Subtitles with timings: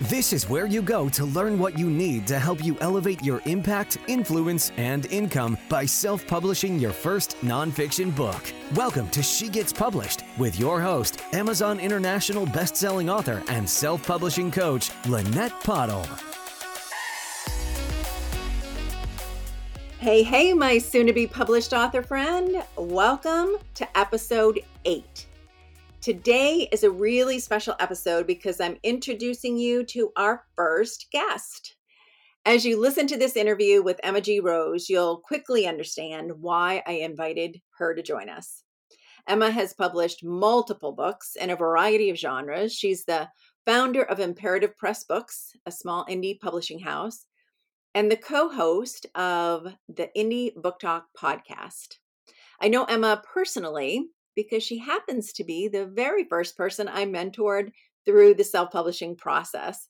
[0.00, 3.40] This is where you go to learn what you need to help you elevate your
[3.44, 8.52] impact, influence, and income by self publishing your first nonfiction book.
[8.74, 14.50] Welcome to She Gets Published with your host, Amazon International bestselling author and self publishing
[14.50, 16.04] coach, Lynette Pottle.
[20.00, 22.64] Hey, hey, my soon to be published author friend.
[22.76, 25.26] Welcome to episode eight.
[26.04, 31.76] Today is a really special episode because I'm introducing you to our first guest.
[32.44, 34.38] As you listen to this interview with Emma G.
[34.38, 38.64] Rose, you'll quickly understand why I invited her to join us.
[39.26, 42.74] Emma has published multiple books in a variety of genres.
[42.74, 43.30] She's the
[43.64, 47.24] founder of Imperative Press Books, a small indie publishing house,
[47.94, 51.94] and the co host of the Indie Book Talk podcast.
[52.60, 57.72] I know Emma personally because she happens to be the very first person I mentored
[58.04, 59.88] through the self publishing process.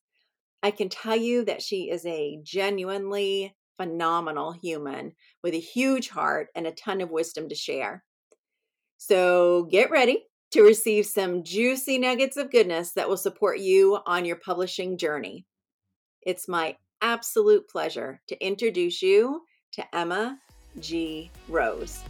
[0.62, 6.48] I can tell you that she is a genuinely phenomenal human with a huge heart
[6.54, 8.04] and a ton of wisdom to share.
[8.96, 14.24] So get ready to receive some juicy nuggets of goodness that will support you on
[14.24, 15.44] your publishing journey.
[16.22, 20.38] It's my absolute pleasure to introduce you to Emma
[20.80, 21.30] G.
[21.48, 22.02] Rose.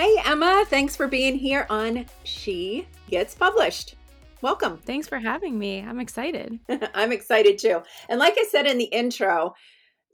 [0.00, 3.96] Hey, Emma, thanks for being here on She Gets Published.
[4.40, 4.78] Welcome.
[4.86, 5.82] Thanks for having me.
[5.82, 6.58] I'm excited.
[6.94, 7.82] I'm excited too.
[8.08, 9.52] And like I said in the intro,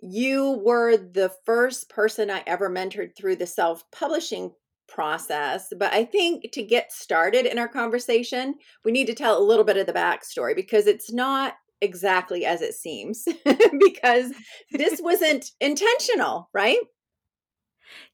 [0.02, 4.50] you were the first person I ever mentored through the self publishing
[4.88, 5.72] process.
[5.78, 9.64] But I think to get started in our conversation, we need to tell a little
[9.64, 14.32] bit of the backstory because it's not exactly as it seems, because
[14.72, 16.80] this wasn't intentional, right?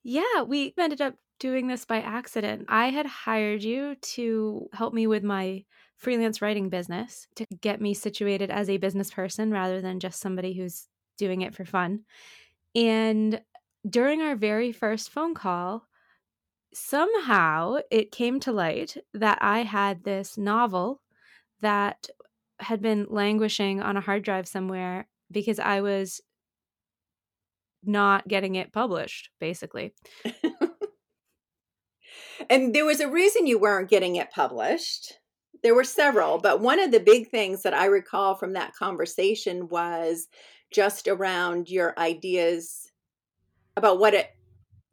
[0.05, 2.65] Yeah, we ended up doing this by accident.
[2.69, 5.65] I had hired you to help me with my
[5.97, 10.53] freelance writing business to get me situated as a business person rather than just somebody
[10.53, 10.87] who's
[11.19, 12.05] doing it for fun.
[12.77, 13.41] And
[13.91, 15.89] during our very first phone call,
[16.73, 21.03] somehow it came to light that I had this novel
[21.61, 22.09] that
[22.61, 26.21] had been languishing on a hard drive somewhere because I was
[27.83, 29.93] not getting it published, basically.
[32.51, 35.19] and there was a reason you weren't getting it published.
[35.63, 39.69] There were several, but one of the big things that I recall from that conversation
[39.69, 40.29] was
[40.73, 42.91] just around your ideas
[43.77, 44.31] about what it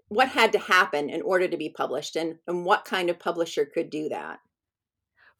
[0.09, 3.63] what had to happen in order to be published and, and what kind of publisher
[3.63, 4.39] could do that.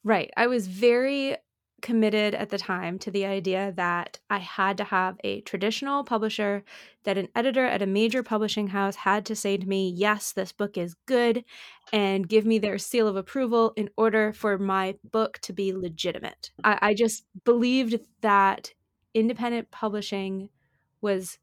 [0.04, 0.30] Right.
[0.36, 1.36] I was very
[1.80, 6.64] committed at the time to the idea that I had to have a traditional publisher,
[7.04, 10.52] that an editor at a major publishing house had to say to me, Yes, this
[10.52, 11.44] book is good,
[11.92, 16.50] and give me their seal of approval in order for my book to be legitimate.
[16.64, 18.72] I, I just believed that
[19.14, 20.48] independent publishing
[21.00, 21.38] was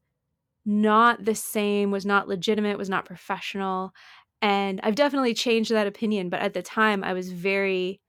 [0.64, 3.94] not the same, was not legitimate, was not professional.
[4.40, 8.00] And I've definitely changed that opinion, but at the time I was very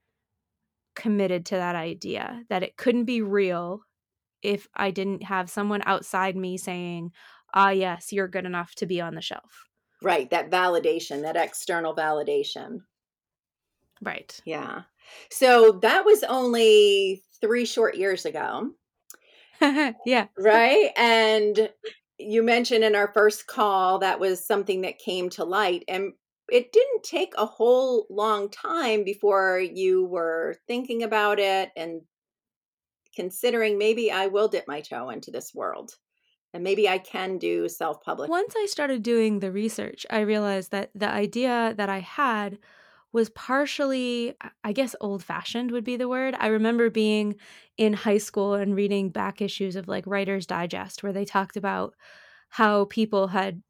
[1.00, 3.82] committed to that idea that it couldn't be real
[4.44, 7.12] if I didn't have someone outside me saying,
[7.54, 9.66] ah, yes, you're good enough to be on the shelf.
[10.02, 10.30] Right.
[10.30, 12.80] That validation, that external validation.
[14.02, 14.40] Right.
[14.46, 14.84] Yeah.
[15.32, 18.72] So that was only three short years ago.
[19.62, 20.28] yeah.
[20.38, 20.92] Right.
[20.98, 21.70] And
[22.18, 25.84] you mentioned in our first call that was something that came to light.
[25.88, 26.14] And
[26.52, 32.02] it didn't take a whole long time before you were thinking about it and
[33.16, 35.96] considering maybe I will dip my toe into this world
[36.54, 38.32] and maybe I can do self publishing.
[38.32, 42.60] Once I started doing the research, I realized that the idea that I had
[43.12, 46.36] was partially, I guess, old fashioned would be the word.
[46.40, 47.36] I remember being
[47.78, 51.96] in high school and reading back issues of like Writer's Digest where they talked about
[52.50, 53.62] how people had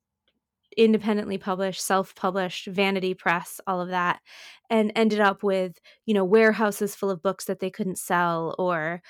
[0.77, 4.21] independently published, self published, vanity press, all of that,
[4.69, 9.01] and ended up with, you know, warehouses full of books that they couldn't sell or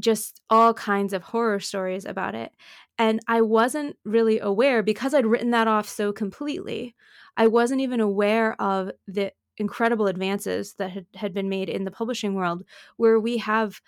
[0.00, 2.52] just all kinds of horror stories about it.
[2.98, 6.94] And I wasn't really aware because I'd written that off so completely.
[7.36, 11.90] I wasn't even aware of the incredible advances that had, had been made in the
[11.90, 12.64] publishing world
[12.96, 13.80] where we have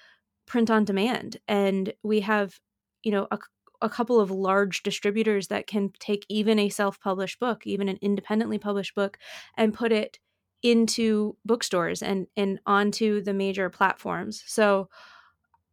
[0.47, 2.61] print on demand and we have
[3.03, 3.39] you know a,
[3.85, 8.59] a couple of large distributors that can take even a self-published book, even an independently
[8.59, 9.19] published book,
[9.57, 10.19] and put it
[10.63, 14.43] into bookstores and and onto the major platforms.
[14.47, 14.89] So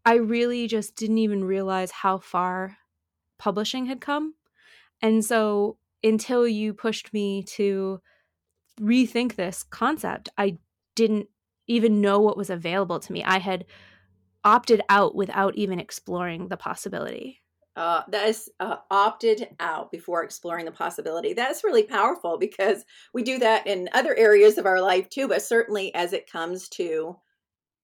[0.06, 2.78] I really just didn't even realize how far
[3.40, 4.36] publishing had come.
[5.02, 8.02] And so until you pushed me to
[8.80, 10.58] rethink this concept, I
[10.96, 11.28] didn't
[11.68, 13.24] even know what was available to me.
[13.24, 13.66] I had
[14.44, 17.42] opted out without even exploring the possibility.
[17.78, 21.32] Uh, that is uh, opted out before exploring the possibility.
[21.32, 22.84] That's really powerful because
[23.14, 26.68] we do that in other areas of our life too, but certainly as it comes
[26.70, 27.16] to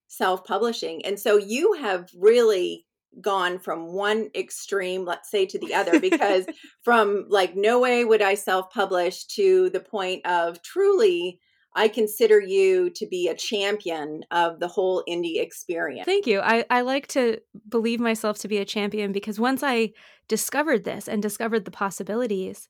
[0.08, 1.06] self publishing.
[1.06, 2.86] And so you have really
[3.22, 6.46] gone from one extreme, let's say, to the other because
[6.84, 11.40] from like, no way would I self publish to the point of truly
[11.76, 16.06] I consider you to be a champion of the whole indie experience.
[16.06, 16.40] Thank you.
[16.40, 19.94] I, I like to believe myself to be a champion because once I
[20.28, 22.68] discovered this and discovered the possibilities,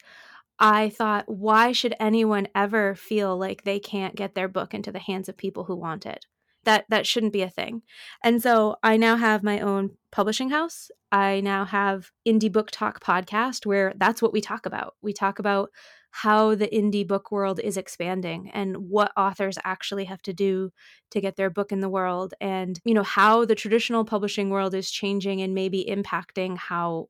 [0.60, 5.00] I thought, why should anyone ever feel like they can't get their book into the
[5.00, 6.26] hands of people who want it?
[6.64, 7.84] That that shouldn't be a thing.
[8.24, 10.90] And so I now have my own publishing house.
[11.12, 14.96] I now have Indie Book Talk podcast where that's what we talk about.
[15.02, 15.70] We talk about
[16.18, 20.72] how the indie book world is expanding and what authors actually have to do
[21.12, 24.74] to get their book in the world and you know how the traditional publishing world
[24.74, 27.08] is changing and maybe impacting how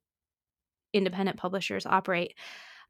[0.91, 2.33] independent publishers operate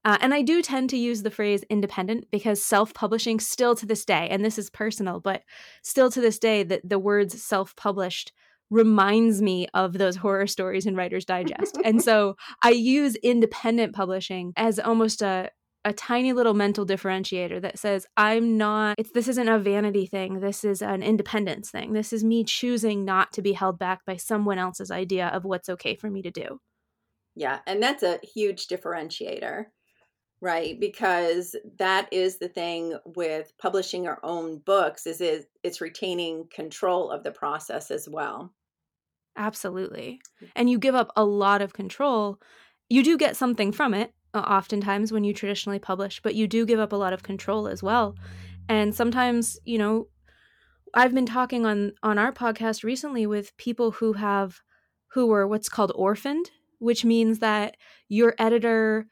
[0.05, 3.85] uh, and I do tend to use the phrase independent because self publishing, still to
[3.85, 5.41] this day, and this is personal, but
[5.81, 8.31] still to this day, that the words self published
[8.69, 11.77] reminds me of those horror stories in Writer's Digest.
[11.83, 15.49] and so I use independent publishing as almost a,
[15.85, 20.39] a tiny little mental differentiator that says i'm not it's this isn't a vanity thing.
[20.39, 21.93] This is an independence thing.
[21.93, 25.69] This is me choosing not to be held back by someone else's idea of what's
[25.69, 26.59] okay for me to do.
[27.35, 29.65] Yeah and that's a huge differentiator
[30.39, 30.79] right?
[30.79, 37.09] Because that is the thing with publishing our own books is it, it's retaining control
[37.09, 38.53] of the process as well.
[39.35, 40.19] Absolutely.
[40.41, 40.49] Mm.
[40.55, 42.39] and you give up a lot of control.
[42.89, 46.63] You do get something from it Uh, oftentimes when you traditionally publish, but you do
[46.63, 48.15] give up a lot of control as well.
[48.69, 50.09] And sometimes, you know,
[50.93, 54.61] I've been talking on on our podcast recently with people who have
[55.07, 57.77] who were what's called orphaned, which means that
[58.09, 59.07] your editor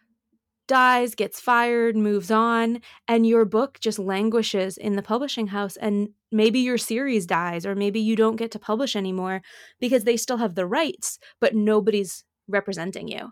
[0.67, 6.09] dies, gets fired, moves on, and your book just languishes in the publishing house and
[6.31, 9.41] maybe your series dies or maybe you don't get to publish anymore
[9.79, 13.31] because they still have the rights, but nobody's representing you.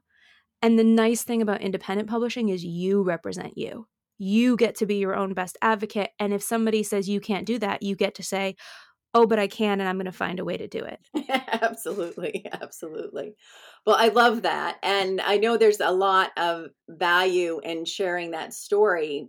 [0.64, 3.86] And the nice thing about independent publishing is you represent you.
[4.18, 6.12] You get to be your own best advocate.
[6.20, 8.56] And if somebody says you can't do that, you get to say,
[9.14, 11.00] oh, but I can, and I'm going to find a way to do it.
[11.62, 12.46] absolutely.
[12.62, 13.36] Absolutely.
[13.86, 14.78] Well, I love that.
[14.82, 19.28] And I know there's a lot of value in sharing that story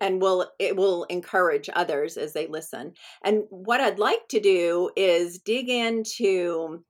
[0.00, 2.94] and will it will encourage others as they listen.
[3.24, 6.84] And what I'd like to do is dig into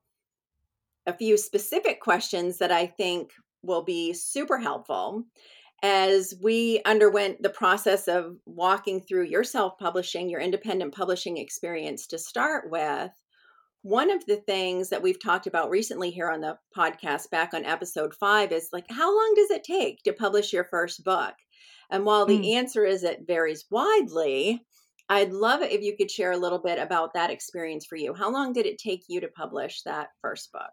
[1.06, 3.31] a few specific questions that I think
[3.62, 5.25] will be super helpful
[5.82, 12.06] as we underwent the process of walking through your self publishing, your independent publishing experience
[12.08, 13.11] to start with.
[13.82, 17.64] One of the things that we've talked about recently here on the podcast, back on
[17.64, 21.32] episode five, is like, how long does it take to publish your first book?
[21.91, 22.55] And while the mm.
[22.56, 24.61] answer is it varies widely,
[25.08, 28.12] I'd love it if you could share a little bit about that experience for you.
[28.12, 30.70] How long did it take you to publish that first book?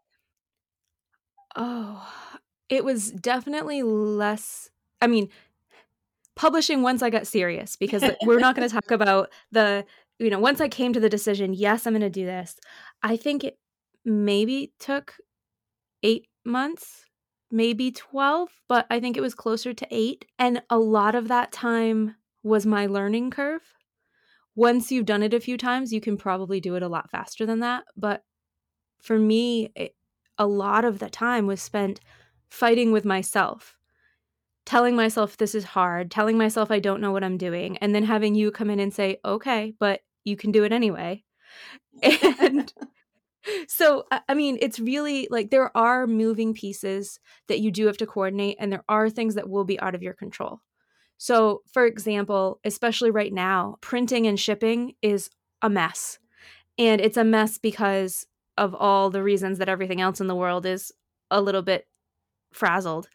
[1.57, 2.07] Oh,
[2.69, 4.69] it was definitely less.
[5.01, 5.29] I mean,
[6.35, 9.83] publishing once I got serious because we're not going to talk about the,
[10.19, 12.55] you know, once I came to the decision, yes, I'm going to do this.
[13.01, 13.57] I think it
[14.05, 15.15] maybe took
[16.03, 17.05] eight months,
[17.49, 20.25] maybe 12, but I think it was closer to eight.
[20.37, 23.73] And a lot of that time was my learning curve.
[24.55, 27.45] Once you've done it a few times, you can probably do it a lot faster
[27.45, 27.83] than that.
[27.95, 28.23] But
[28.99, 29.95] for me, it,
[30.37, 31.99] a lot of the time was spent
[32.49, 33.77] fighting with myself,
[34.65, 38.03] telling myself this is hard, telling myself I don't know what I'm doing, and then
[38.03, 41.23] having you come in and say, okay, but you can do it anyway.
[42.03, 42.71] And
[43.67, 48.05] so, I mean, it's really like there are moving pieces that you do have to
[48.05, 50.61] coordinate, and there are things that will be out of your control.
[51.17, 55.29] So, for example, especially right now, printing and shipping is
[55.61, 56.19] a mess.
[56.77, 58.27] And it's a mess because
[58.57, 60.91] of all the reasons that everything else in the world is
[61.31, 61.87] a little bit
[62.51, 63.07] frazzled.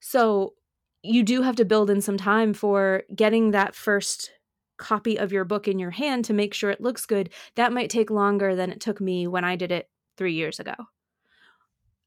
[0.00, 0.54] So
[1.02, 4.32] you do have to build in some time for getting that first
[4.76, 7.30] copy of your book in your hand to make sure it looks good.
[7.54, 10.74] That might take longer than it took me when I did it 3 years ago.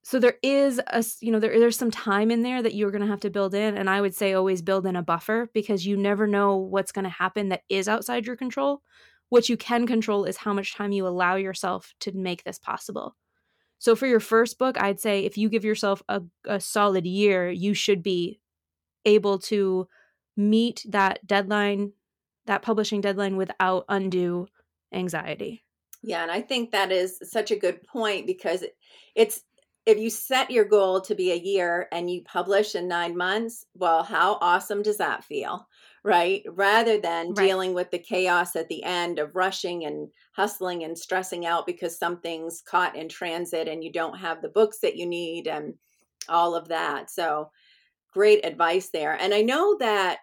[0.06, 3.02] So there is a you know there there's some time in there that you're going
[3.02, 5.88] to have to build in and I would say always build in a buffer because
[5.88, 8.82] you never know what's going to happen that is outside your control.
[9.34, 13.16] What you can control is how much time you allow yourself to make this possible.
[13.80, 17.50] So for your first book, I'd say if you give yourself a, a solid year,
[17.50, 18.40] you should be
[19.06, 19.88] able to
[20.38, 21.94] meet that deadline,
[22.46, 24.46] that publishing deadline without undue
[24.94, 25.63] anxiety.
[26.04, 28.63] Yeah, and I think that is such a good point because
[29.16, 29.42] it's
[29.88, 33.66] if you set your goal to be a year and you publish in 9 months,
[33.74, 35.68] well, how awesome does that feel?
[36.05, 36.43] Right?
[36.51, 37.36] Rather than right.
[37.36, 41.98] dealing with the chaos at the end of rushing and hustling and stressing out because
[41.98, 45.74] something's caught in transit and you don't have the books that you need and
[46.27, 47.10] all of that.
[47.10, 47.50] So,
[48.12, 49.13] great advice there.
[49.13, 50.19] And I know that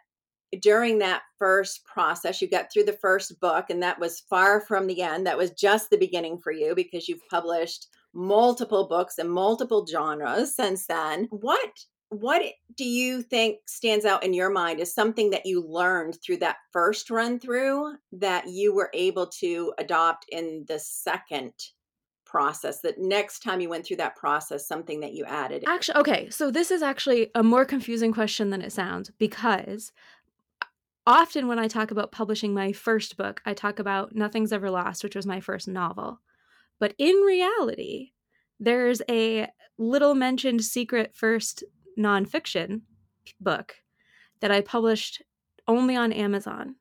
[0.60, 4.87] during that first process, you got through the first book, and that was far from
[4.87, 5.26] the end.
[5.26, 10.56] That was just the beginning for you because you've published multiple books and multiple genres
[10.56, 11.28] since then.
[11.30, 11.70] What
[12.11, 12.43] what
[12.76, 16.57] do you think stands out in your mind as something that you learned through that
[16.73, 21.52] first run through that you were able to adopt in the second
[22.26, 26.31] process that next time you went through that process something that you added actually okay
[26.31, 29.93] so this is actually a more confusing question than it sounds because
[31.07, 35.02] often when I talk about publishing my first book, I talk about Nothing's Ever Lost,
[35.02, 36.21] which was my first novel.
[36.79, 38.12] But in reality,
[38.61, 41.64] there's a little mentioned secret first
[41.99, 42.82] nonfiction
[43.40, 43.76] book
[44.40, 45.23] that I published
[45.68, 46.76] only on Amazon.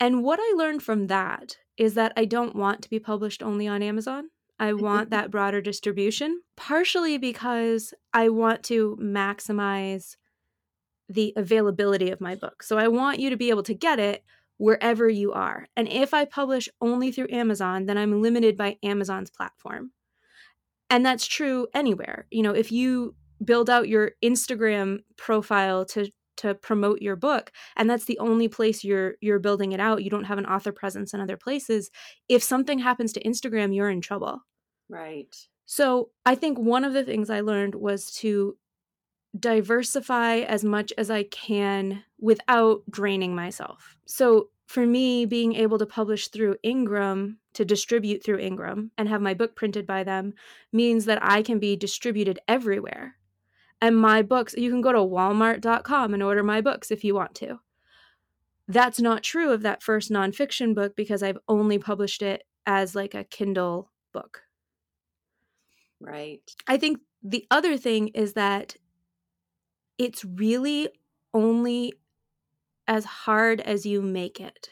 [0.00, 3.66] And what I learned from that is that I don't want to be published only
[3.66, 4.28] on Amazon.
[4.58, 4.84] I mm-hmm.
[4.84, 10.16] want that broader distribution, partially because I want to maximize
[11.08, 12.62] the availability of my book.
[12.62, 14.24] So I want you to be able to get it
[14.56, 15.66] wherever you are.
[15.76, 19.90] And if I publish only through Amazon, then I'm limited by Amazon's platform.
[20.88, 22.26] And that's true anywhere.
[22.30, 27.88] You know, if you build out your Instagram profile to to promote your book and
[27.88, 31.14] that's the only place you're you're building it out you don't have an author presence
[31.14, 31.92] in other places
[32.28, 34.40] if something happens to instagram you're in trouble
[34.88, 38.56] right so i think one of the things i learned was to
[39.38, 43.96] diversify as much as I can without draining myself.
[44.06, 49.20] So, for me, being able to publish through Ingram, to distribute through Ingram, and have
[49.20, 50.32] my book printed by them
[50.72, 53.16] means that I can be distributed everywhere.
[53.84, 57.34] And my books, you can go to walmart.com and order my books if you want
[57.34, 57.60] to.
[58.66, 63.14] That's not true of that first nonfiction book because I've only published it as like
[63.14, 64.44] a Kindle book.
[66.00, 66.40] Right.
[66.66, 68.76] I think the other thing is that
[69.98, 70.88] it's really
[71.34, 71.92] only
[72.88, 74.70] as hard as you make it.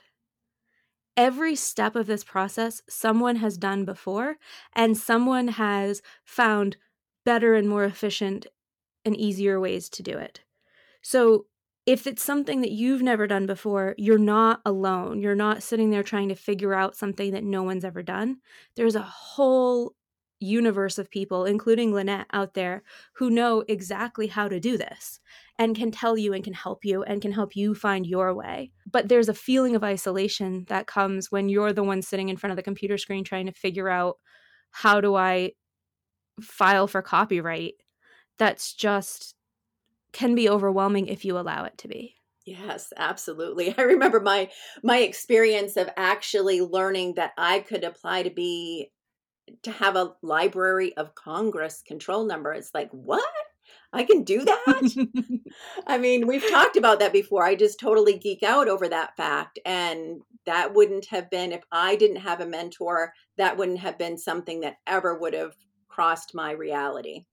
[1.19, 4.37] Every step of this process, someone has done before,
[4.73, 6.79] and someone has found
[7.27, 8.47] better and more efficient
[9.05, 10.41] and easier ways to do it.
[11.03, 11.47] So,
[11.85, 15.21] if it's something that you've never done before, you're not alone.
[15.21, 18.37] You're not sitting there trying to figure out something that no one's ever done.
[18.77, 19.95] There's a whole
[20.43, 22.83] universe of people, including Lynette out there,
[23.15, 25.21] who know exactly how to do this
[25.59, 28.73] and can tell you and can help you and can help you find your way.
[28.91, 32.53] But there's a feeling of isolation that comes when you're the one sitting in front
[32.53, 34.19] of the computer screen trying to figure out
[34.71, 35.53] how do I
[36.41, 37.75] file for copyright.
[38.43, 39.37] That's just
[40.13, 42.17] can be overwhelming if you allow it to be.
[42.45, 43.73] Yes, absolutely.
[43.79, 44.51] I remember my
[44.83, 48.91] my experience of actually learning that I could apply to be
[49.63, 52.53] to have a Library of Congress control number.
[52.53, 53.23] It's like, what?
[53.93, 55.09] I can do that?
[55.87, 57.45] I mean, we've talked about that before.
[57.45, 59.61] I just totally geek out over that fact.
[59.65, 64.19] And that wouldn't have been, if I didn't have a mentor, that wouldn't have been
[64.19, 65.55] something that ever would have
[65.87, 67.25] crossed my reality.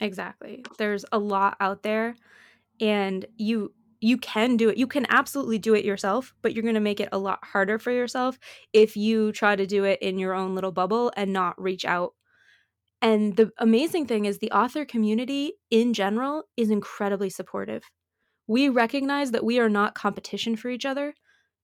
[0.00, 0.64] Exactly.
[0.78, 2.16] There's a lot out there.
[2.80, 4.78] And you you can do it.
[4.78, 7.78] You can absolutely do it yourself, but you're going to make it a lot harder
[7.78, 8.38] for yourself
[8.72, 12.14] if you try to do it in your own little bubble and not reach out.
[13.02, 17.84] And the amazing thing is, the author community in general is incredibly supportive.
[18.46, 21.14] We recognize that we are not competition for each other.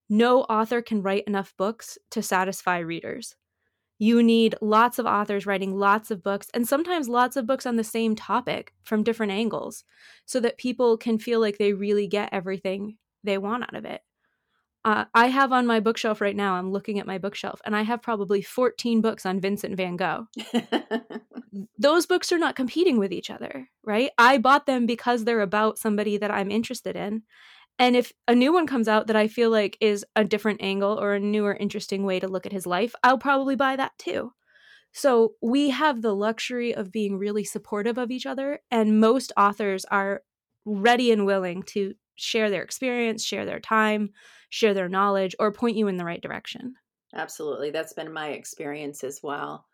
[0.08, 3.36] No author can write enough books to satisfy readers.
[3.98, 7.76] You need lots of authors writing lots of books and sometimes lots of books on
[7.76, 9.84] the same topic from different angles
[10.26, 14.02] so that people can feel like they really get everything they want out of it.
[14.86, 17.82] Uh, I have on my bookshelf right now, I'm looking at my bookshelf, and I
[17.82, 20.28] have probably 14 books on Vincent van Gogh.
[21.78, 24.10] Those books are not competing with each other, right?
[24.16, 27.22] I bought them because they're about somebody that I'm interested in.
[27.78, 30.98] And if a new one comes out that I feel like is a different angle
[30.98, 34.32] or a newer, interesting way to look at his life, I'll probably buy that too.
[34.92, 39.84] So we have the luxury of being really supportive of each other, and most authors
[39.86, 40.22] are
[40.64, 44.10] ready and willing to share their experience, share their time,
[44.50, 46.74] share their knowledge, or point you in the right direction.
[47.14, 47.70] Absolutely.
[47.70, 49.66] That's been my experience as well.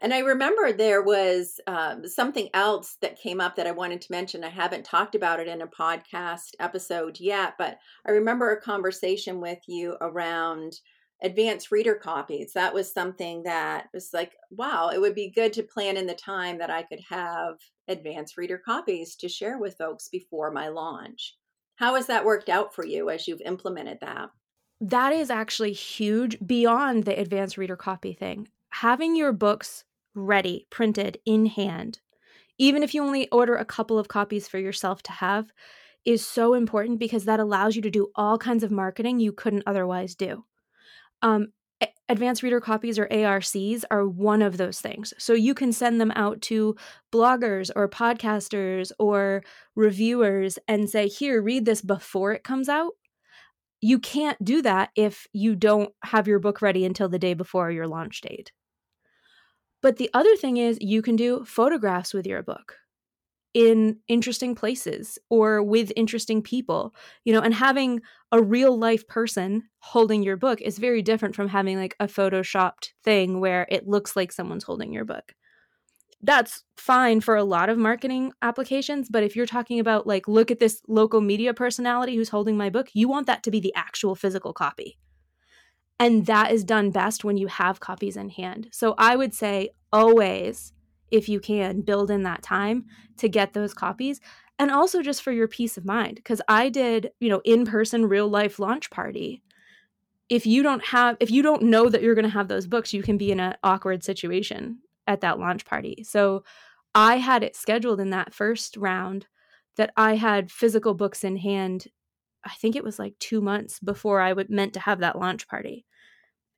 [0.00, 4.12] And I remember there was um, something else that came up that I wanted to
[4.12, 4.44] mention.
[4.44, 9.40] I haven't talked about it in a podcast episode yet, but I remember a conversation
[9.40, 10.80] with you around
[11.22, 12.52] advanced reader copies.
[12.52, 16.14] That was something that was like, wow, it would be good to plan in the
[16.14, 17.56] time that I could have
[17.88, 21.36] advanced reader copies to share with folks before my launch.
[21.76, 24.30] How has that worked out for you as you've implemented that?
[24.80, 28.48] That is actually huge beyond the advanced reader copy thing.
[28.80, 32.00] Having your books ready, printed in hand,
[32.58, 35.50] even if you only order a couple of copies for yourself to have,
[36.04, 39.62] is so important because that allows you to do all kinds of marketing you couldn't
[39.66, 40.44] otherwise do.
[41.22, 41.54] Um,
[42.10, 45.14] advanced reader copies or ARCs are one of those things.
[45.16, 46.76] So you can send them out to
[47.10, 49.42] bloggers or podcasters or
[49.74, 52.92] reviewers and say, here, read this before it comes out.
[53.80, 57.70] You can't do that if you don't have your book ready until the day before
[57.70, 58.52] your launch date.
[59.82, 62.76] But the other thing is, you can do photographs with your book
[63.56, 69.62] in interesting places or with interesting people, you know, and having a real life person
[69.78, 74.14] holding your book is very different from having like a photoshopped thing where it looks
[74.14, 75.34] like someone's holding your book.
[76.20, 80.50] That's fine for a lot of marketing applications, but if you're talking about like look
[80.50, 83.74] at this local media personality who's holding my book, you want that to be the
[83.74, 84.98] actual physical copy.
[85.98, 88.68] And that is done best when you have copies in hand.
[88.72, 90.72] So I would say always
[91.10, 92.84] if you can build in that time
[93.18, 94.20] to get those copies.
[94.58, 98.06] And also just for your peace of mind because i did you know in person
[98.06, 99.42] real life launch party.
[100.28, 102.92] If you don't have if you don't know that you're going to have those books
[102.92, 106.04] you can be in an awkward situation at that launch party.
[106.04, 106.42] So
[106.94, 109.26] i had it scheduled in that first round
[109.76, 111.88] that i had physical books in hand
[112.46, 115.46] i think it was like two months before i would meant to have that launch
[115.48, 115.84] party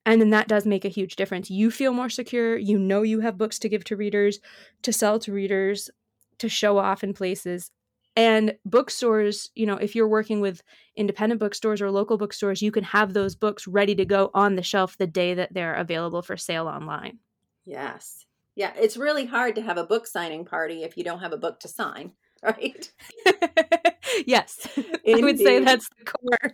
[0.08, 1.50] and then that does make a huge difference.
[1.50, 2.56] You feel more secure.
[2.56, 4.40] You know you have books to give to readers,
[4.80, 5.90] to sell to readers,
[6.38, 7.70] to show off in places.
[8.16, 10.62] And bookstores, you know, if you're working with
[10.96, 14.62] independent bookstores or local bookstores, you can have those books ready to go on the
[14.62, 17.18] shelf the day that they're available for sale online.
[17.66, 18.24] Yes.
[18.56, 21.36] Yeah, it's really hard to have a book signing party if you don't have a
[21.36, 22.12] book to sign.
[22.42, 22.90] right?
[24.26, 24.68] yes.
[24.76, 24.92] Indeed.
[25.16, 26.52] I would say that's the core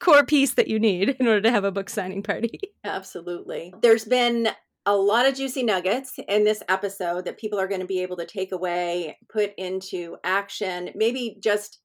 [0.00, 2.60] core piece that you need in order to have a book signing party.
[2.84, 3.72] Absolutely.
[3.80, 4.48] There's been
[4.84, 8.16] a lot of juicy nuggets in this episode that people are going to be able
[8.16, 11.80] to take away, put into action, maybe just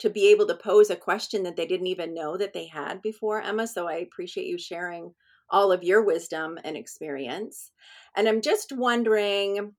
[0.00, 3.00] to be able to pose a question that they didn't even know that they had
[3.02, 3.66] before, Emma.
[3.66, 5.14] So I appreciate you sharing
[5.50, 7.70] all of your wisdom and experience.
[8.16, 9.74] And I'm just wondering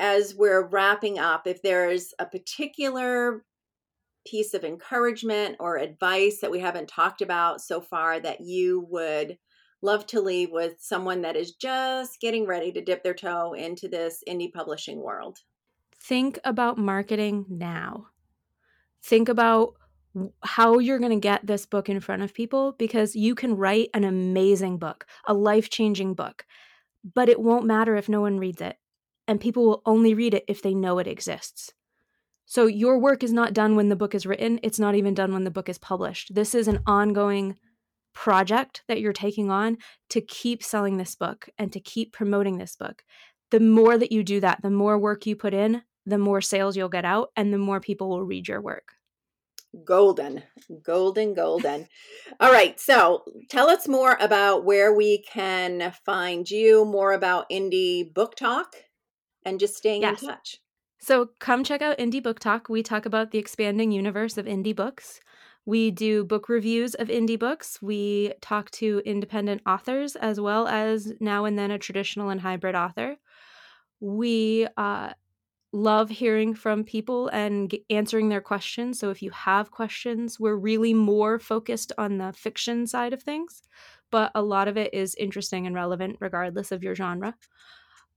[0.00, 3.44] as we're wrapping up, if there's a particular
[4.26, 9.38] piece of encouragement or advice that we haven't talked about so far that you would
[9.82, 13.88] love to leave with someone that is just getting ready to dip their toe into
[13.88, 15.38] this indie publishing world?
[16.02, 18.06] Think about marketing now.
[19.02, 19.74] Think about
[20.42, 23.90] how you're going to get this book in front of people because you can write
[23.94, 26.44] an amazing book, a life changing book,
[27.14, 28.76] but it won't matter if no one reads it
[29.30, 31.72] and people will only read it if they know it exists.
[32.46, 35.32] So your work is not done when the book is written, it's not even done
[35.32, 36.34] when the book is published.
[36.34, 37.56] This is an ongoing
[38.12, 42.74] project that you're taking on to keep selling this book and to keep promoting this
[42.74, 43.04] book.
[43.52, 46.76] The more that you do that, the more work you put in, the more sales
[46.76, 48.94] you'll get out and the more people will read your work.
[49.84, 50.42] Golden,
[50.82, 51.86] golden, golden.
[52.40, 52.80] All right.
[52.80, 58.74] So tell us more about where we can find you, more about Indie Book Talk
[59.44, 60.22] and just staying yes.
[60.22, 60.60] in touch.
[60.98, 62.68] So come check out Indie Book Talk.
[62.68, 65.20] We talk about the expanding universe of indie books.
[65.64, 67.80] We do book reviews of indie books.
[67.80, 72.74] We talk to independent authors as well as now and then a traditional and hybrid
[72.74, 73.16] author.
[74.00, 75.10] We uh,
[75.72, 78.98] love hearing from people and g- answering their questions.
[78.98, 83.62] So if you have questions, we're really more focused on the fiction side of things,
[84.10, 87.34] but a lot of it is interesting and relevant regardless of your genre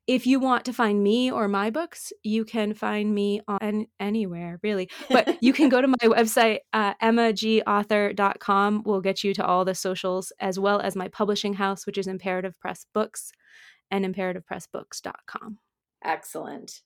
[0.08, 4.60] if you want to find me or my books, you can find me on anywhere,
[4.62, 4.89] really.
[5.10, 8.84] But you can go to my website, uh, emmagauthor.com.
[8.84, 12.08] Will get you to all the socials, as well as my publishing house, which is
[12.08, 13.32] Imperative Press Books
[13.89, 15.60] and imperativepressbooks.com.
[16.04, 16.82] Excellent.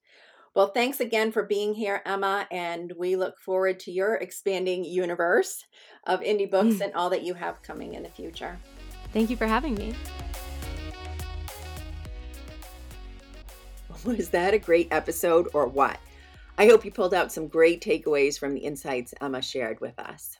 [0.53, 5.63] Well, thanks again for being here, Emma, and we look forward to your expanding universe
[6.05, 6.81] of indie books mm.
[6.81, 8.57] and all that you have coming in the future.
[9.13, 9.95] Thank you for having me.
[14.05, 15.99] Was that a great episode or what?
[16.57, 20.37] I hope you pulled out some great takeaways from the insights Emma shared with us.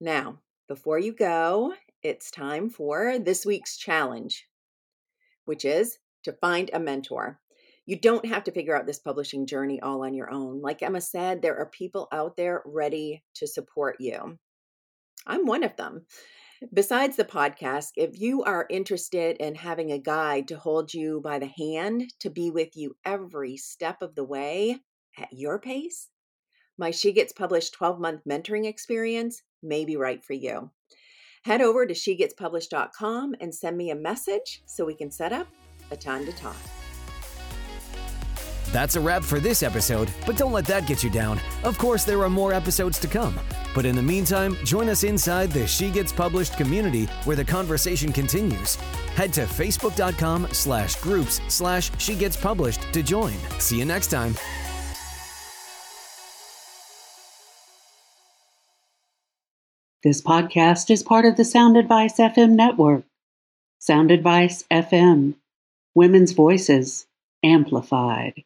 [0.00, 4.46] Now, before you go, it's time for this week's challenge,
[5.44, 7.40] which is to find a mentor.
[7.84, 10.60] You don't have to figure out this publishing journey all on your own.
[10.60, 14.38] Like Emma said, there are people out there ready to support you.
[15.26, 16.06] I'm one of them.
[16.72, 21.38] Besides the podcast, if you are interested in having a guide to hold you by
[21.38, 24.78] the hand to be with you every step of the way
[25.18, 26.08] at your pace,
[26.78, 30.70] my She Gets Published 12 month mentoring experience may be right for you.
[31.44, 35.46] Head over to shegetspublished.com and send me a message so we can set up
[35.90, 36.56] a time to talk.
[38.76, 41.40] That's a wrap for this episode, but don't let that get you down.
[41.64, 43.34] Of course, there are more episodes to come.
[43.74, 48.12] But in the meantime, join us inside the She Gets Published community where the conversation
[48.12, 48.74] continues.
[49.14, 53.32] Head to facebook.com slash groups slash She Gets Published to join.
[53.58, 54.34] See you next time.
[60.04, 63.04] This podcast is part of the Sound Advice FM network.
[63.78, 65.36] Sound Advice FM,
[65.94, 67.06] women's voices
[67.42, 68.44] amplified.